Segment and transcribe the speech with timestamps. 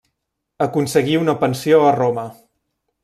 [0.65, 2.25] Aconseguí una pensió a Roma.